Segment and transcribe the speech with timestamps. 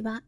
[0.00, 0.22] ちは。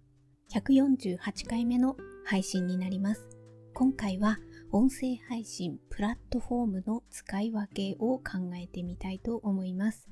[0.52, 3.26] 148回目の配信になります。
[3.72, 4.38] 今回は
[4.70, 8.22] 音声配信プラットフォームの使い分けを考
[8.62, 10.10] えてみたいと思います。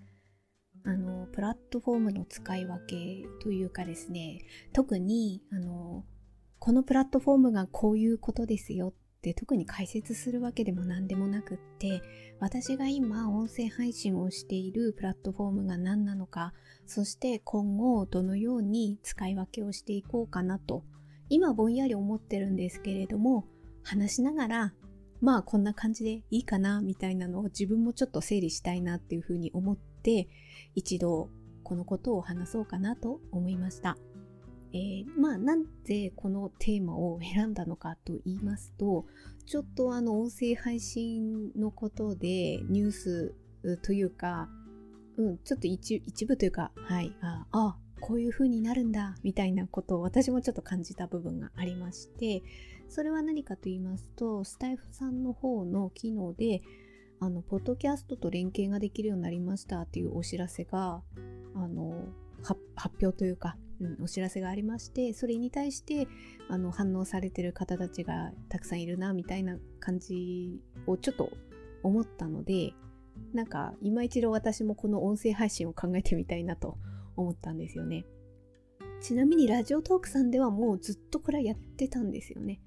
[0.84, 4.41] あの、プラットフォームの使い分けというかですね、
[4.73, 6.06] 特に、あの、
[6.59, 12.02] このプラットフォームがこういうことですよって特に解説するわけでも何でもなくって
[12.41, 16.55] 私が今音声配信をしているプラットフォームが何なのか
[16.87, 20.84] そして今後どのように使い分けをしていこうかなと
[21.29, 23.45] 今ぼんやり思ってるんですけれども
[23.84, 24.73] 話しながら
[25.21, 30.29] まあこんな感じでいいかなみたいなのを自分もちょっと整理したいなっていうふうに思って
[30.74, 31.29] 一度
[31.62, 33.98] このことを話そうかなと思いました。
[34.73, 39.06] えー、まあなんでこのテーマを選んだのかと言いますと
[39.46, 43.34] ちょっとあの音声配信のことでニュース
[43.83, 44.48] というか、
[45.16, 52.43] うん、ちょっと一部というかはいああこういう風になるんだみたいなことを私もちょっと感じた部分がありまして
[52.88, 56.63] それは何かと言いますとスタイフさんの方の機能で
[57.21, 61.02] あのポッドキャストと連携ができるようになりましたっていうお知らせが
[61.54, 62.07] あの
[62.43, 62.59] 発
[63.02, 66.06] 表というかうん、お知らせがありましてそれに対して
[66.48, 71.31] あの反応されてる方たちがたくさんいるなみたいな感じをちょっと
[71.82, 72.75] 思ったので
[73.32, 76.76] なんか今一度私もこの音声配信を考えてみたいなと
[77.16, 78.04] 思ったんですよね。
[79.00, 82.60] ちなみにラジオトークさんではもうずっとこれやってたんですよね。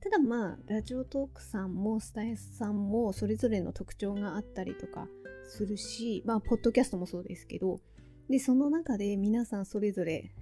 [0.00, 5.08] ただまあラジオトークさんもスタイスさんもそれぞれの特徴があったりとか
[5.46, 7.80] するしまあポッドキャストもそうですけど
[8.28, 10.32] でその中で皆さんそれぞれ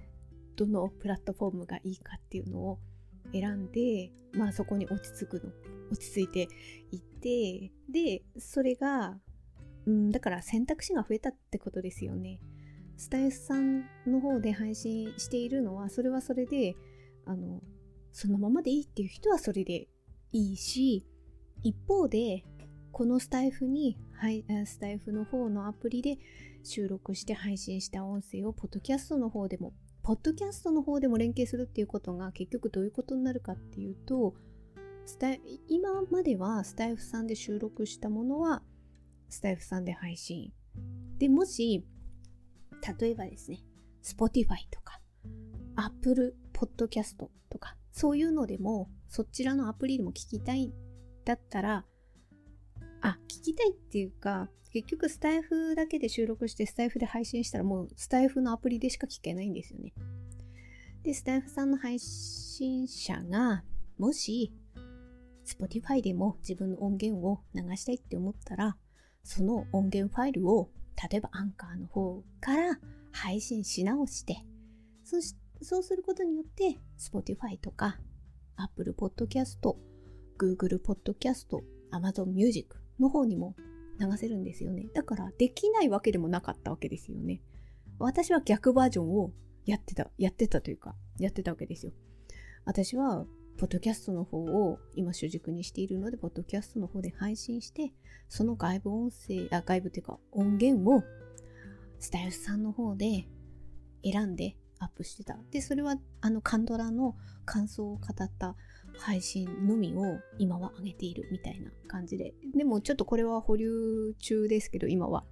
[0.57, 2.79] どのプラットフォームがいいかっていうのを
[3.33, 5.53] 選んで、まあそこに落ち着くの、
[5.91, 6.49] 落ち着いて
[6.93, 9.19] いって、で、それが、
[9.87, 12.41] うん、だから選択肢が増えたってことですよね。
[12.97, 16.77] スタイフさんの方で配信しているのは、それはそれで、
[17.25, 17.63] あの、
[18.13, 19.89] そのままでいいっていう人はそれで
[20.33, 21.07] いいし、
[21.63, 22.45] 一方で、
[22.93, 26.19] このスタイフに、はい、スタイフの方のアプリで
[26.63, 29.73] 収録して配信した音声を、ポッドキャストの方でも
[30.03, 34.35] ポッドキャストの方でも連携するっていうことが結局どういうことになるかっていうと
[35.07, 35.35] スタ
[35.69, 38.63] 今まではスタイフさんで収録したものは
[39.29, 40.53] スタイフさんで配信。
[41.19, 41.85] でもし
[42.99, 43.61] 例えばですね
[44.03, 45.01] Spotify とか
[45.77, 47.17] Apple Podcast
[47.51, 50.73] とかそういうのでもそちらのアプリでも聞きたい
[51.25, 51.85] だったら
[53.03, 59.93] あ聞きたいっていうか結局スタイフだけで収録してスタイフで配信したらもうスタイフのアプリでしか聞けないんですよね。
[61.03, 63.65] で、スタイフさんの配信者が
[63.99, 64.53] もし
[65.45, 68.77] Spotify でも自分の音源を流したいって思ったら
[69.25, 70.71] その音源ファイルを
[71.11, 72.79] 例えばアンカーの方から
[73.13, 74.45] 配信し直して
[75.05, 77.99] そしそうすることによって Spotify とか
[78.57, 79.59] Apple Podcast、
[80.39, 81.49] Google Podcast、
[81.91, 83.57] Amazon Music の方にも
[83.99, 84.87] 流せるんですよね。
[84.95, 87.43] だからできないわけでもなかったわけですよね。
[87.99, 89.33] 私は逆バージョンを
[89.67, 91.93] やってた、やってたというか、やってたわけですよ。
[92.65, 93.27] 私は、
[93.59, 97.93] ポッドキャストの方を今主軸にしているので、ポッドキャストの方で配信して、
[98.29, 101.03] その外部音声、あ、外部っていうか音源を
[101.99, 103.27] スタイルさんの方で
[104.03, 105.39] 選んでアップしてた。
[105.51, 108.57] で、それはあのカンドラの感想を語った
[109.01, 112.35] 配信のみを今は上げているみたいな感じで。
[112.55, 115.25] でもちょっとこれは保留中ですけど、今は。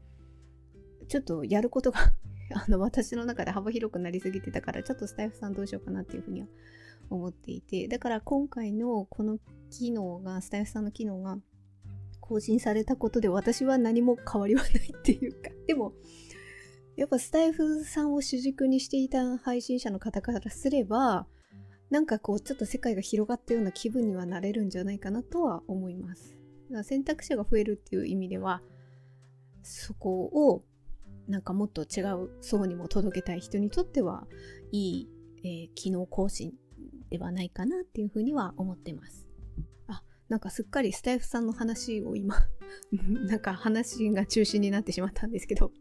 [1.09, 2.01] ちょっとやることが
[2.55, 6.49] あの私の中で幅広くなりすぎてたから、ちょっとスタイフさんどうしようかなっていうふうには
[7.11, 7.89] 思っていて。
[7.89, 9.39] だから今回のこの
[9.71, 11.39] 機能が、スタイフさんの機能が
[12.21, 15.51] 更新されたことで私は何も変わりはないっていうか。
[15.67, 15.93] でも、
[16.97, 21.27] やっぱスタイフさんを主軸にしていた配信者の方からすれば、
[21.91, 26.37] なんかこうちょっと世界が広がったような気分にはなれるんじゃないかなとは思います。
[26.83, 28.61] 選択肢が増えるっていう意味では
[29.63, 30.65] そこを
[31.29, 34.27] なんかもっと違う層にも届けたい人にとっては
[34.73, 35.09] いい、
[35.45, 36.53] えー、機能更新
[37.11, 39.27] ではないかなっていうふうには思ってます。
[39.87, 42.37] あ、なんかすっかりスタイフさんの話を今
[43.27, 45.73] なんか話が中心になってしまったんですけど、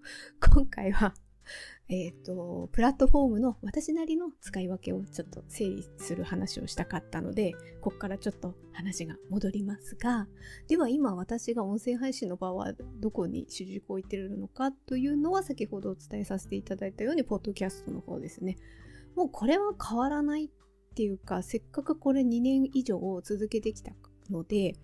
[0.53, 1.13] 今回は
[1.89, 10.27] えっ、ー、と、プラットフォームの私なりの使い分けをちょっと整理する話をしたかったので、ここからちょっと話が戻りますが、
[10.67, 18.57] では今私が音声配信の場はどこに主軸を置いてるのかというのは先ほどお伝えさせていただいたように、ポッドキャストの方ですね。
[19.15, 20.49] もうこれは変わらないっ
[20.93, 23.93] ていうか、せっかくこれ2年以上続けてきた
[24.29, 24.75] ので、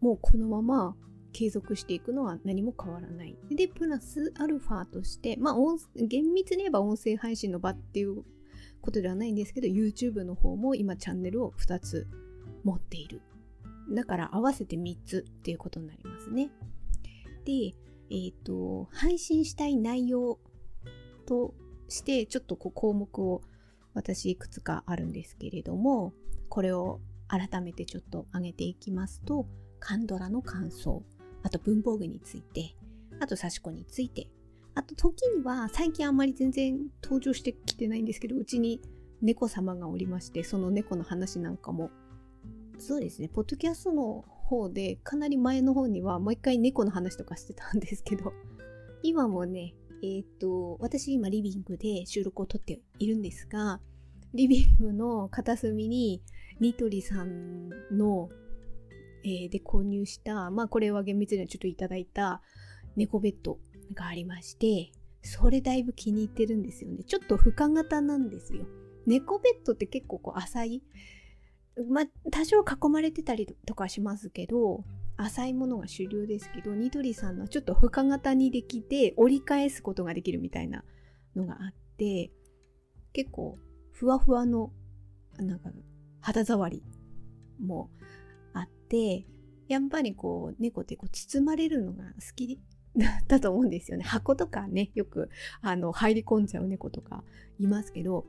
[0.00, 0.96] もうこのまま
[1.32, 3.36] 継続していくのは何も変わらない。
[3.50, 5.54] で、プラスアルファとして、まあ、
[5.96, 8.24] 厳密に言えば音声配信の場っていう
[8.80, 12.06] ことではないんですけど YouTube の方も今チャンネルを2つ
[12.64, 13.20] 持っている。
[13.90, 16.50] だから合わせて3つっていうことになりますね。
[17.44, 20.38] でえっ、ー、と配信したい内容
[21.26, 21.54] と
[21.88, 23.42] してちょっとこう項目を
[23.94, 26.12] 私いくつかあるんですけれども
[26.48, 29.46] これを改めてちょっと上げていきますと
[29.80, 31.02] カンドラの感想。
[31.42, 32.74] あと文房具について
[33.20, 34.28] あと刺し子について。
[34.74, 38.80] あと時には最近あんまり全然登場してきてないんですけどうちに
[39.20, 41.90] 猫様がおりましてその猫の話なんかも。
[42.78, 43.28] そうですね。
[43.28, 48.32] ポッドキャストの方でかなり前の方にはもう一回猫の話とかしてたんですけど。
[49.02, 53.80] 今もねえっ、と私今リビングで収録を撮っているんですが
[54.34, 56.22] リビングの片隅に
[56.60, 58.28] ニトリさんの、
[59.28, 62.40] えー、で購入したまあこれは厳密にはちょっといただいた
[62.96, 63.58] 猫ベッド
[63.94, 64.92] がありまして、
[65.22, 67.04] それだいぶ気に入ってるんですよね。
[67.04, 68.66] ちょっと深型なんですよ。
[69.06, 70.82] 猫ベッドって結構こう浅い。
[71.88, 74.84] まあ、多少囲まれてたりとかしますけど、
[75.16, 80.84] 浅いものが主流ですけど、ニトリさんのちょっと深型にできて折り返すことができるみたいな
[81.36, 82.32] のがあって、
[83.12, 83.58] 結構
[83.92, 84.72] ふわふわの
[85.38, 85.70] なんか
[86.20, 86.82] 肌触り
[87.60, 87.90] も
[88.88, 89.26] って、
[89.68, 92.58] やっぱりこう猫ってこう包まれるのが好き
[92.96, 94.04] だったと思うんですよね。
[94.04, 95.28] 箱とかね、よく
[95.60, 97.22] あの入り込んじゃう猫とか
[97.58, 98.26] いますけど、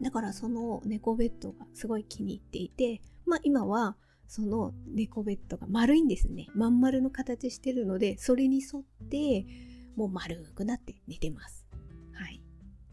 [0.00, 3.96] だからその猫ベッドがすごい気に入っていて、まあ今は
[4.26, 6.48] その猫ベッドが丸いんですね。
[6.54, 9.46] まん丸の形してるので、それに沿って
[9.94, 11.66] もう丸くなって寝てます。
[12.12, 12.42] はい。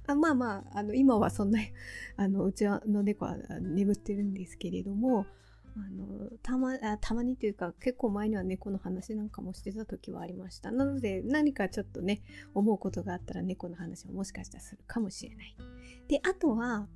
[0.05, 1.59] あまあまあ、あの今はそんな、
[2.17, 5.25] あのうちの猫は眠ってるんですけれども、
[5.75, 12.21] あのたまたまにというか結構前には猫の話なんかもしてた時はありましたなので何かちょっとね
[12.53, 15.55] 思うことがあったら猫の話ももしかしたらするかもしれない
[16.07, 16.87] であとは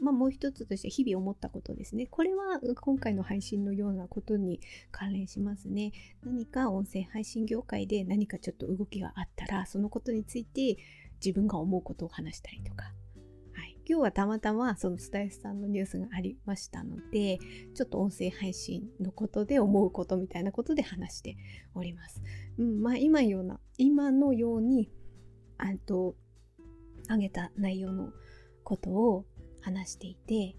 [0.00, 2.06] まあ、もう一つとして日々思ったことですね。
[2.06, 4.60] これは今回の配信のようなことに
[4.90, 5.92] 関連しますね。
[6.24, 10.78] 何か音声配信業界で何かちょっと動きがあったら、そのことについて
[11.24, 12.94] 自分が思うことを話したりとか、
[13.88, 17.38] 今日はたまたまそのスタイフさんのニュースがありましたので、
[17.74, 21.36] ちょっと音声配信のことで思うことみたいなことで話して
[21.74, 22.22] おります。
[22.58, 24.90] うん、まあ今ような、今のように、
[25.58, 26.14] あと、
[27.08, 28.12] あげた内容の
[28.62, 29.26] ことを
[29.60, 30.56] 話していて、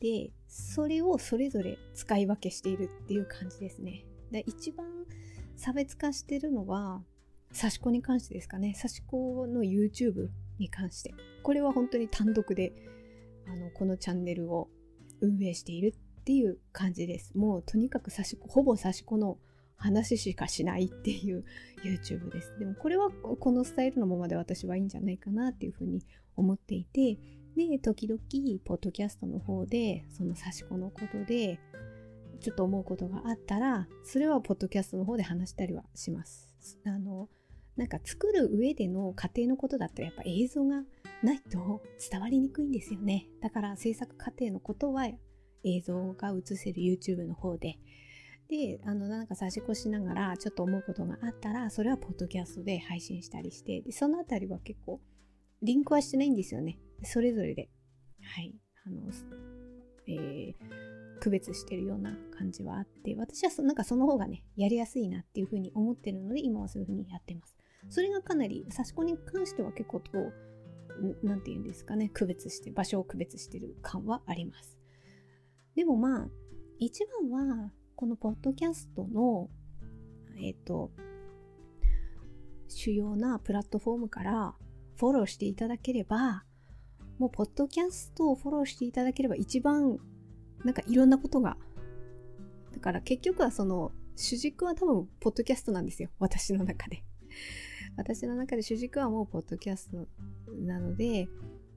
[0.00, 4.04] で、それをそれぞれ使い分けしているっていう感じですね。
[4.30, 4.86] で一番
[5.56, 7.02] 差別化してるのは、
[7.56, 8.74] 刺し子に関してですかね。
[8.74, 10.28] 刺し子の YouTube
[10.64, 11.14] に関して。
[11.42, 12.72] これは本当に単独で
[13.46, 14.68] あのこのチャンネルを
[15.20, 17.36] 運営しているっていう感じです。
[17.36, 19.38] もうとにかく差し子、ほぼ差し子の
[19.76, 21.44] 話しかしないっていう
[21.84, 22.58] YouTube です。
[22.58, 26.00] でもこれはこのスタイルのままで私はいいんじゃないかなっていうふうに
[26.36, 27.18] 思っていて、
[27.56, 28.20] で、時々、
[28.64, 31.60] ポッドキャストの方で、その差し子のことで、
[32.40, 36.48] ちょっと思うことがあったら、それはポッドキャストの方で話したりはします。
[36.84, 37.28] あの、
[37.76, 40.82] なんか作る上での過程のことだったらやっぱ映像が
[41.22, 43.26] ないと伝わりにくいんですよね。
[43.42, 45.06] だから制作過程のことは
[45.64, 47.78] 映像が映せる YouTube の方で。
[48.48, 55.00] で、あの、なんか差し越しながらちょっと思うことがあったら、それはポッドキャストで配信したりして、でそのあたりは結構
[55.62, 56.78] リンクはしてないんですよね。
[57.02, 57.70] それぞれで。
[58.20, 58.54] はい。
[58.86, 59.00] あの、
[60.06, 67.56] えー、区別してるような感じはあって、私はそなんかその方がね、やりやすいなっていうふうに思ってるので、今はそういうふうにやってます。
[67.88, 70.32] それがかなり、差し子に関しては結構こ
[71.22, 74.78] う、なんて言うんですかね、区別して、場所を区別してる感はあります。
[75.74, 76.28] でもまあ、
[76.78, 79.48] 一番は、このポッドキャストの、
[80.36, 80.90] えっ、ー、と、
[82.68, 84.54] 主要なプラットフォームから
[84.96, 86.44] フォローしていただければ、
[87.18, 89.98] もうポッドキャストをフォローしていただければ一番
[90.64, 91.56] なんかいろんなことが
[92.72, 97.04] だから結局はその主軸は多分ポッドキャストなんですよ私の中で
[97.96, 100.06] 私の中で主軸はもうポッドキャスト
[100.64, 101.28] なので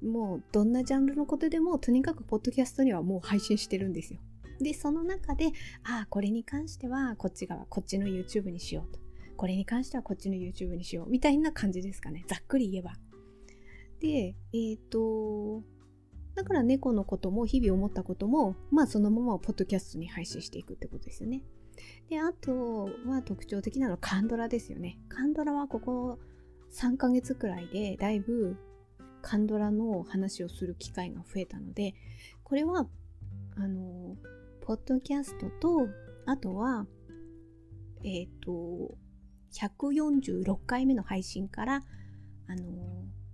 [0.04, 4.20] もうどんなジャンルのことでもとにかくポッドキャストにはもう配信してるんですよ。
[4.60, 5.48] で、その中で、
[5.84, 9.00] ああ、これに関してはこっち側、こっちの YouTube にしようと。
[9.36, 11.10] これに関してはこっちの YouTube にしよう。
[11.10, 12.26] みたいな感じですかね。
[12.28, 12.94] ざっくり言えば。
[14.00, 15.64] で、えっ、ー、と、
[16.36, 21.44] だから猫のことも日々思ったことも、まあそのままポッドキャストに配信していくってことですよね。
[22.10, 25.00] で、あとは特徴的なのはカンドラですよね。
[25.10, 26.20] カンドラはここ
[26.72, 28.58] 3ヶ月くらいでだいぶ
[29.22, 31.96] カンドラの話をする機会が増えたので、
[32.44, 32.88] これは、
[33.56, 34.16] あの、
[34.62, 35.88] ポッドキャストと、
[36.26, 36.86] あとは、
[38.04, 38.96] えっ、ー、と、
[39.54, 41.84] 146回目の配信から、
[42.48, 42.64] あの、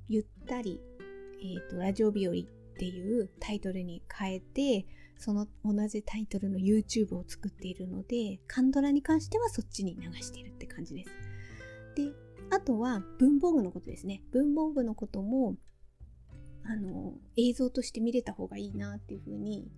[0.07, 0.79] ゆったり、
[1.41, 2.35] えっ、ー、と、ラジオ日和っ
[2.77, 4.85] ていうタイトルに変えて
[5.24, 11.12] その同じタイトルの YouTube を作っているのでカンドラに関してはそっちに流しているって感じです。
[11.96, 12.12] で
[12.50, 14.22] あとは文房具のことですね。
[14.34, 15.56] 文房具のことも
[16.65, 19.72] あの映像として見れた方がいいなっていう風に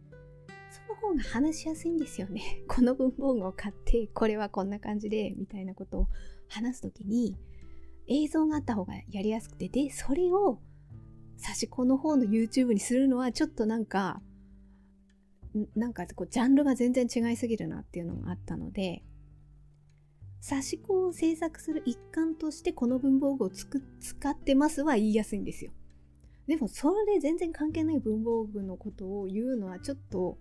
[0.71, 2.41] その方が話しやすいんですよね。
[2.67, 6.07] この文房具を買ってこれはこんな感じでみたいなことを
[6.47, 7.37] 話す時に
[8.07, 10.59] 映像があった方がやりやすくてでそれを
[11.37, 14.23] 差し子の方の YouTube にするのはちょっとなんか
[15.75, 19.03] なんかこうジャンルが全然違いすぎるなっていうのがあったので
[20.41, 25.71] 差し子を制作する一環としてこの文房具をつく使ってますは言いやすいんですよ。
[26.47, 30.37] でもそれで全然関係ない文房具のことを言うのはちょっと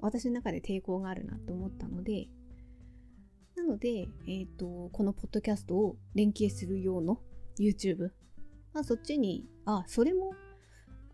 [0.00, 2.28] 私の中で抵抗があるなと思ったので
[3.56, 7.20] なので、えーと、このポッドキャストを連携する用の
[7.58, 8.10] YouTube、
[8.74, 10.34] まあ、そっちにあそれも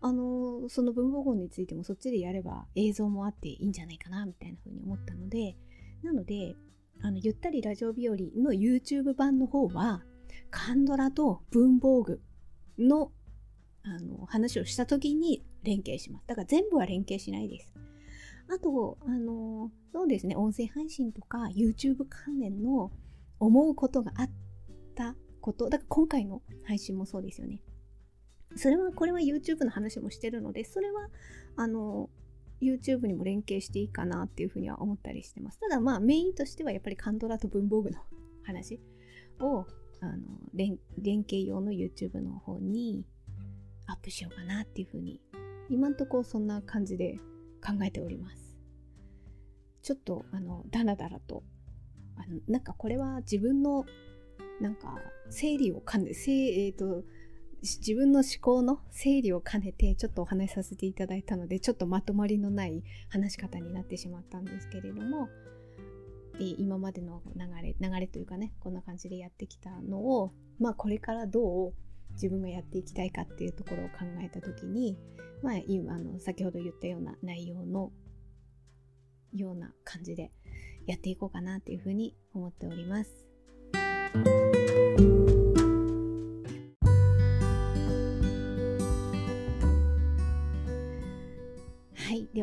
[0.03, 5.55] あのその文房具についてもそっちでやれば映像もあっていいんじゃないかなみたいな風に思ったので
[6.03, 6.55] なので
[7.01, 10.03] あのゆったりラジオ日和の YouTube 版の方は
[10.51, 12.21] カンドラと文房具
[12.77, 13.11] の
[13.85, 16.27] あの話をした時に連携します。
[16.27, 17.73] だから全部は連携しないです。
[18.49, 22.91] あと、あの、そうですね、音声配信とか YouTube 関連の
[23.39, 24.29] 思うことがあっ
[24.95, 27.59] たこと、だから今回の配信もそうですよね。
[28.55, 31.09] それは、これは YouTube の話もしてるので、それは、
[31.55, 32.09] あの、
[32.61, 35.59] YouTube にも連携していいかなっていうふうには思ったりしてます。
[35.59, 37.99] ただまあメインとしてはやっぱりカンドラと文房具の
[38.43, 38.79] 話
[39.39, 39.65] を
[40.01, 40.17] あの
[40.53, 43.05] 連連携用の YouTube の方に
[43.87, 45.21] アップしようかなっていうふうに
[45.69, 47.19] 今んとこそんな感じで
[47.65, 48.57] 考えております
[49.81, 51.43] ちょっとあのダラダラと
[52.17, 53.85] あのなんかこれは自分の
[54.61, 54.95] なんか
[55.29, 57.03] 整理を兼ねえーと、
[57.63, 65.29] 自分の思考の整理を兼ねてちょっとお話しさせていただいたのでちょっとまとまりのない話し方になってしまったんですけれども
[66.37, 71.73] で今までの流れ流れというかねこんな感じでやってきたのをまあこれからどう
[72.15, 74.97] 自分がやっていきたいかっていうところを考えた時に、
[75.41, 77.91] まあ、今あの先ほど言ったような内容の
[79.33, 80.31] ような感じで
[80.85, 84.42] やっていこうかなっていうふうに思っております。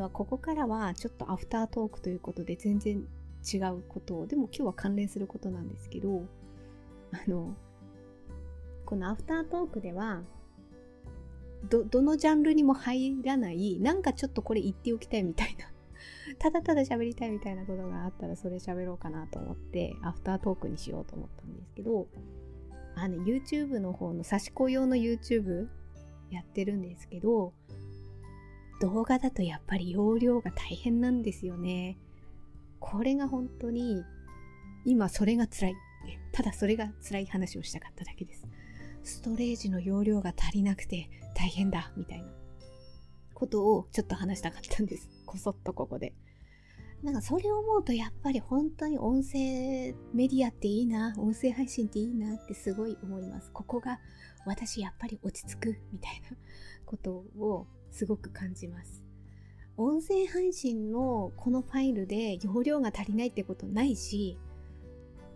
[0.00, 3.06] では、ここからはちょっとアフタートークということで全然
[3.52, 6.24] 違うことを、でも今日は関連することなんですけど、
[7.12, 7.54] あの、
[8.86, 10.22] このアフタートークでは
[11.68, 15.66] どどのジャンルにも入らないなんかちょっとこれ言っておきたいみたいな
[16.38, 22.08] ただただ喋りたいみたいなことがあったらそれ喋ろうかなと思ってアフタートークにしようと思ったんですけど
[22.96, 25.68] あの YouTube の方の差し子用の YouTube
[26.30, 27.52] やってるんですけど
[28.80, 31.98] 動画だとやっぱり容量が大変なんですよね
[32.78, 34.02] これが本当に
[34.84, 35.74] 今それが辛い
[36.32, 38.46] ただそれが辛い話をしたかっただけです
[39.02, 42.28] ストレージの容量が足りなくて大変だみたいな
[43.40, 45.08] ことをちょっと話したかったんです。
[45.24, 46.12] こそっとここで。
[47.02, 53.50] なんかそれを思うとやっぱり本当に音声メディアっていいな、音声配信っていいなってすごい思います。
[53.52, 53.98] ここが
[54.44, 56.36] 私やっぱり落ち着くみたいな
[56.84, 59.02] ことをすごく感じます。
[59.76, 64.38] 音声配信のこのファイルで容量が足りないってことないし、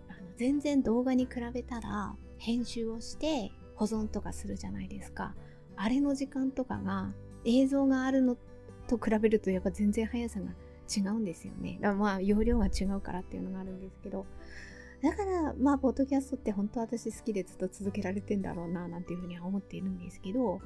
[0.09, 5.35] あの全然動画に比べたら編集をして保存とかするじゃないですか。
[5.77, 7.13] あれの時間とかが
[7.45, 8.37] 映像があるの
[8.87, 10.51] と比べるとやっぱ全然速さが
[10.95, 11.79] 違うんですよね。
[11.81, 14.27] だからまあ容量が違うからっていうのがあるんですけど。
[15.03, 20.61] だからまあポッドキャストって本当私好きでずっと続けられてんだろうななんていうふうには思っているんですけど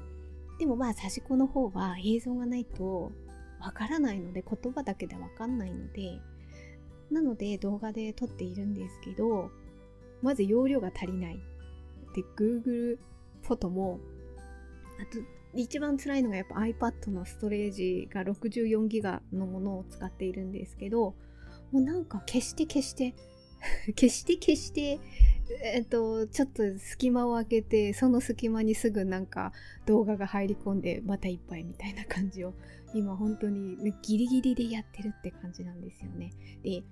[0.59, 3.13] でもまあ差し子の方は映像がないと
[3.61, 6.21] わからないので言葉だけでわかんないので
[7.11, 9.51] なので動画で撮っているんですけど
[10.23, 11.41] まず容量が足りない。
[12.15, 12.99] で Google
[13.43, 14.01] フォトも
[15.01, 15.23] あと
[15.55, 21.15] 一番辛いのがやっぱ iPad のストレージが64ギガのものを使っているんですけど
[21.71, 23.15] もうなんか消して消して
[23.97, 25.01] 消して消して
[25.63, 29.53] えっとちょっと隙間を空けてその隙間にすぐなんか
[29.87, 32.55] 動画が入り込んでまたいっぱいみたいな感じを
[32.95, 36.33] 今本当にギリギリでやってるって感じなんですよね。
[36.63, 36.83] で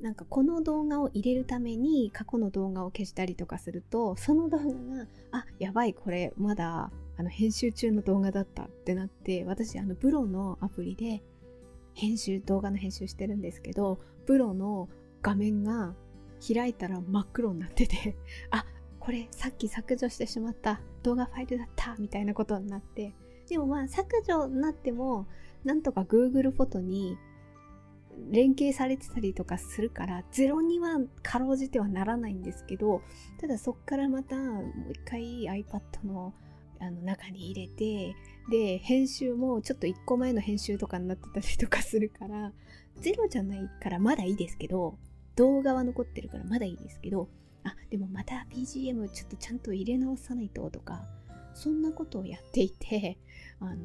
[0.00, 4.64] なんかこの動画を入れるために過去の動画を消したりとかするとその動画
[4.98, 11.22] があやばいこれまだあの編集中の動画だったってなって私あのブロのアプリで
[11.94, 14.88] 編集動画の編集してるんですけどブロの
[15.22, 15.94] 画面が
[16.52, 18.16] 開いたら真っ黒になってて
[18.50, 18.66] あ
[19.00, 23.14] これさっき削除してしまった動画ファイルだったみたいなことになって。
[23.48, 25.26] でもまあ削除になっても
[25.64, 27.18] なんとか Google フォトに
[28.30, 33.02] 連携されてたりとかするからゼロにはかろうじてはならないんですけど
[33.40, 36.32] ただそっからまたもう一回 iPad の
[36.80, 38.14] あの中に入れて
[38.50, 42.52] で編集もちょっと1個前の編集とかになってたりとかするから
[42.96, 44.98] ゼロじゃないからまだいいですけど
[45.36, 47.28] 動画は残ってるからまだいいですけど
[47.64, 51.02] あでもまた BGM ちょっとちゃんと入れ直さないととか
[51.54, 53.16] そんなことをやっていて
[53.60, 53.76] あの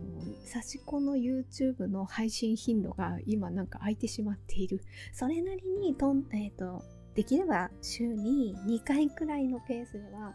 [0.44, 4.82] 差し子の YouTube の配信頻度が今なんか空いてしまっている。
[5.14, 10.34] それなりにとん、えーと、できれば週に2回くらいのペースでは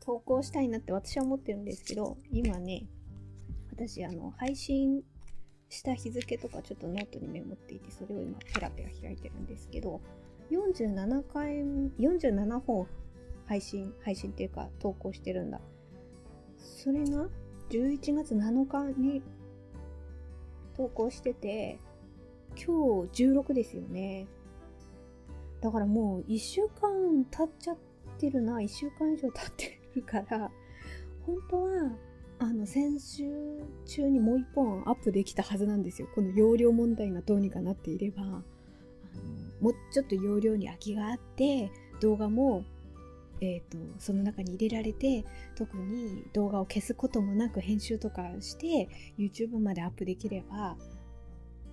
[0.00, 2.86] 投稿したいなって私は思ってるんですけど今ね
[3.70, 5.02] 私あの配信
[5.68, 10.00] した日付とかちょっとノートにメモっていてそれを今ペラペラ開いてるんですけど
[10.50, 11.64] 47回
[11.98, 12.86] 47本
[13.46, 15.60] 配信配信っていうか投稿してるんだ
[16.56, 17.28] それが
[17.70, 19.22] 11月7日に
[20.78, 21.80] 投稿してて、
[22.56, 24.28] 今日16ですよね。
[25.60, 27.76] だからもう1週間経っちゃっ
[28.18, 30.50] てるな、1週間以上経ってるから、
[31.26, 31.92] 本当は、
[32.38, 33.24] あの、先週
[33.84, 36.08] 中にもう1本アップできたはずなんですよ。
[36.14, 38.44] この容量問題がどうにかなっていれば、
[39.60, 42.64] もうちょっと容量に空きがあって、動画も
[43.40, 45.24] えーと、その中に入れられて
[45.54, 48.88] 特に動画を消すこともなく編集とかして
[49.18, 50.76] YouTube までアップできれば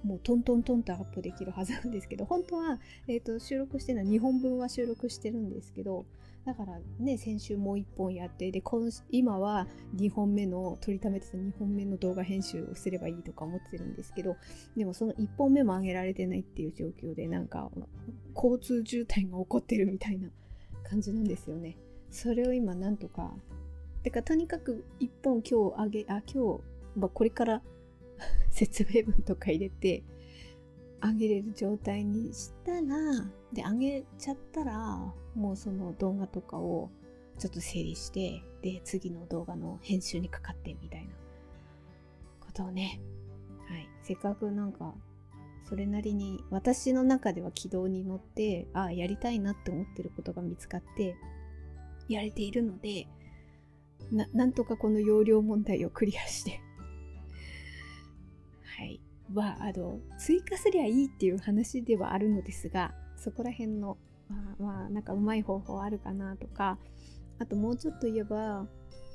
[0.04, 6.06] もうトントントンとアップできるはずなんですけど本当は、えーと、収録してるのは2本分は収録してるんですけど
[6.46, 8.62] だからね先週もう1本やってで
[9.10, 14.36] 今は2本目の取りためてた2本目の動画編集をすればいいとか思ってるんですけど
[14.78, 17.72] でもその1本目も上げられてないっていう状況でなんか
[18.36, 20.30] 交通渋滞が起こってるみたいな
[20.88, 21.78] 感じなんですよね。
[22.12, 23.34] それを今なんとか。
[24.04, 26.62] てかとにかく一本今日あげ、あ、今日、
[26.96, 27.64] まあ、これから
[28.52, 30.04] 説明文とか入れて
[31.06, 32.82] あげれる状態にしたら、
[33.54, 36.90] で、あげちゃったら、もうその動画とかを
[37.38, 41.14] ちょっと整理して、で、次の動画の編集にかかってみたいな
[42.40, 43.00] ことをね、
[43.68, 43.88] はい。
[44.02, 44.94] せっかくなんか
[45.68, 51.16] それなりに私の中では軌道に乗ってああやりたいなって思ってることが見つかって
[52.08, 53.08] やれているので
[54.12, 56.62] ななんとかこの容量問題をクリアして。
[58.78, 59.02] はい。
[59.34, 63.98] はあの追加すりゃいいっていう話ではあるのですがそこら辺の
[64.30, 66.78] まあまあなんかうまい方法あるかなとか
[67.40, 68.68] あともうちょっと言えば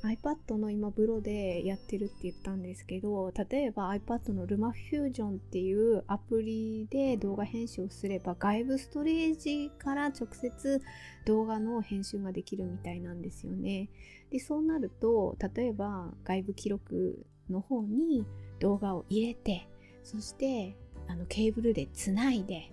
[0.03, 10.81] iPad の今ブロでやってるって言ったんですけど例えば iPad の LumaFusion っていうアプリで動画編集をすれば外部ストレージから直接
[11.25, 13.89] 動画の編集ができるみたいなんですよね。
[14.31, 18.25] でそうなると例えば外部記録の方に
[18.59, 19.67] 動画を入れて
[20.03, 20.75] そして
[21.07, 22.71] あのケーブルでつないで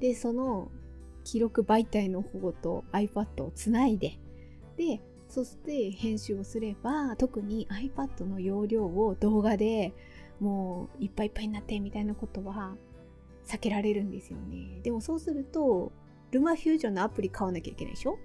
[0.00, 0.70] でその
[1.24, 4.18] 記録媒体の方と iPad をつないで
[4.76, 9.94] でそして編集をすれば特に iPad の容量を動画で
[10.40, 12.76] もういっぱいいっぱいになってみたいなことは
[13.46, 14.80] 避けられるんですよね。
[14.82, 15.92] でもそうすると
[16.32, 18.18] LumaFusion のアプリ買わなきゃいけないでしょ？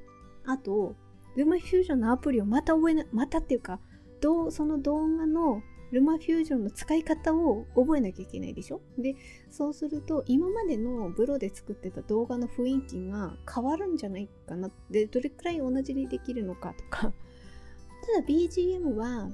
[0.46, 0.96] あと
[1.38, 3.80] LumaFusion のアプリをまた覚えなまたっていうか
[4.22, 8.82] どうその動画のルマフュージョンの使い方を覚えなきゃいけないでしょ？
[8.98, 9.16] で、
[9.50, 14.70] そうすると今までのブロで作ってた動画の雰囲気が変わるんじゃないかな？
[14.92, 17.12] で、どれくらい同じにできるのかとか。
[18.16, 19.30] ただ BGM は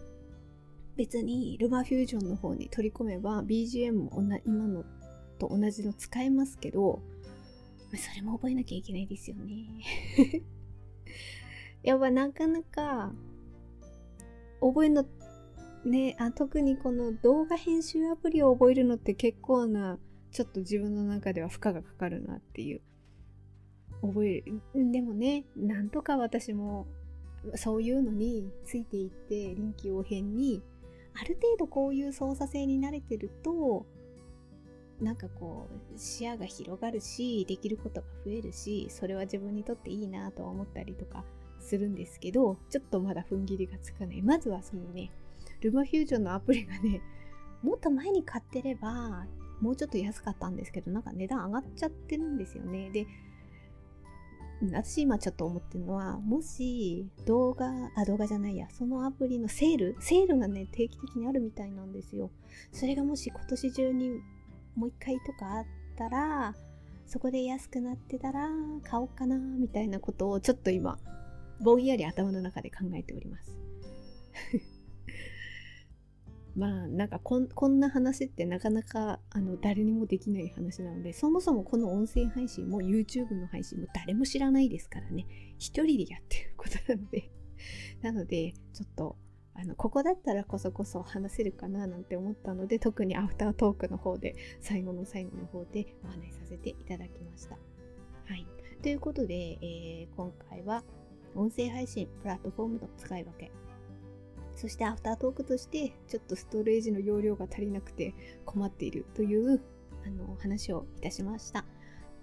[0.95, 4.11] 別にルマフュージョンの方に取り込めば BGM も
[4.45, 4.85] 今の
[5.37, 7.01] と同じの使えますけど、
[7.97, 9.65] それも覚えなきゃいけないですよね。
[11.83, 13.13] やっぱなかなか
[14.59, 15.05] 覚えるの
[15.85, 19.97] ねあ特にこの動画編集アプリを覚えるのって結構な
[20.31, 22.81] ちょっと自分の中では負荷がかかるなっていう。
[24.01, 24.61] 覚える。
[24.91, 26.87] でもねなんとか私も
[27.55, 30.61] そういうのについていって臨機応変に
[31.13, 33.85] ある程度こういう操作性に慣れてると
[34.99, 41.23] なんかこう視野が広がるしできることが増えるしそれは自分にとっていいなと思ったりとか
[41.59, 44.21] するんですけどちょっとまだ踏ん切りがつかない。
[44.21, 45.11] まずはそのね
[45.65, 47.01] ルマフュージョンのアプリがね、
[47.63, 49.27] もっと前に買ってれば、
[49.61, 52.89] もうちょっと安かったんですけど、なんか値段上がっちゃってるんですよね。
[52.91, 53.07] で、
[54.61, 62.29] 私今ちょっと思ってるのは、もし動画、あ、動画じゃないや、そのアプリのセール、セールがね、定期的にあるみたいなんですよ。
[62.71, 64.21] それがもし今年中に
[64.75, 65.65] もう一回とかあっ
[65.97, 66.55] たら、
[67.07, 68.49] そこで安くなってたら
[68.83, 70.99] 買おうかな、みたいなことをちょっと今、
[71.61, 73.57] ぼんやり頭の中で考えております。
[76.55, 85.25] まあなんかこんな話ってなかなかあの誰にもできない話なのでそもそもこの音声配信も YouTube の配信も誰も知らないですからね。
[85.57, 87.29] 一人でやってることなので。
[88.01, 89.15] なのでちょっと
[89.53, 97.55] あのここだったらこそこそ話せるかななんて思ったので特にアフタートークの方で最後の最後の方でお話しさせていただきました。
[97.55, 98.45] はい、
[98.81, 100.83] ということで、えー、今回は
[101.35, 103.51] 音声配信プラットフォームの使い分け。
[104.55, 108.13] そしてアフタートークとしてちょっとストレージの容量が足りなくて
[108.45, 109.61] 困っているという
[110.05, 111.65] あの話をいたしました。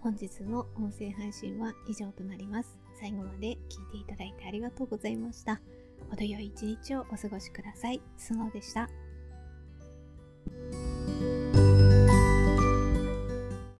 [0.01, 2.77] 本日の音声配信は以上となります。
[2.99, 3.57] 最後まで聞い
[3.93, 5.61] ていただいてありがとうございました。
[6.11, 8.01] 程よい一日をお過ごしください。
[8.17, 8.89] スノーでした。